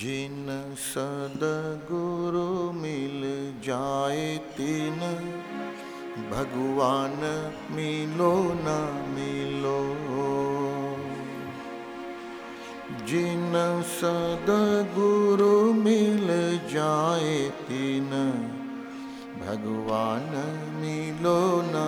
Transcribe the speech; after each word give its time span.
जिन 0.00 0.48
सदगुरु 0.78 2.72
मिल 2.72 3.22
जाए 3.64 4.36
तिन, 4.36 4.98
भगवान 6.30 7.16
मिलो 7.70 8.32
न 8.56 8.74
मिलो। 9.08 9.78
जिन 13.06 13.54
सदगुरु 13.82 15.72
मिल 15.72 16.26
जाए 16.74 17.38
तिन, 17.48 18.12
भगवान 19.40 20.30
मिलो 20.76 21.40
न 21.66 21.86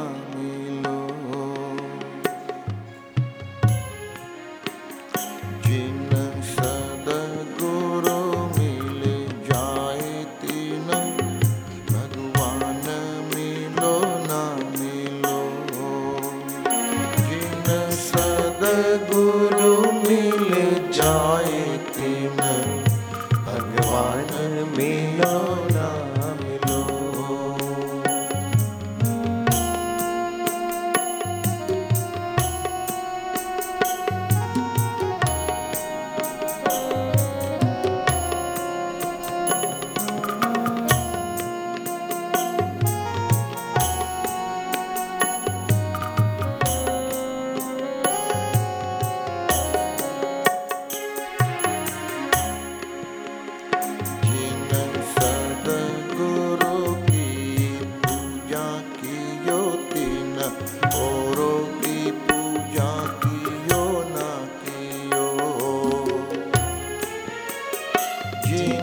सदगुरु 18.89 19.48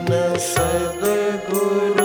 जिन 0.06 0.38
सदगुरु 0.38 2.05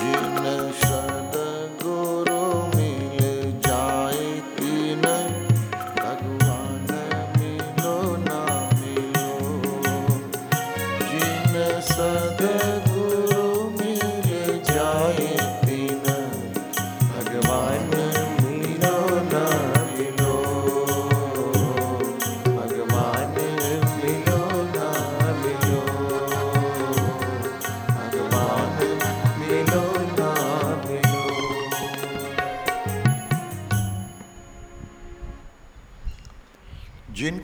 जिन 0.00 1.17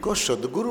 जिनको 0.04 0.14
सदगुरु 0.20 0.62